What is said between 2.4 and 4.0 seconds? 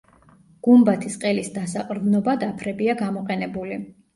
აფრებია გამოყენებული.